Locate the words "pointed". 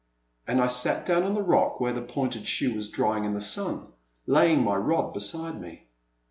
2.01-2.47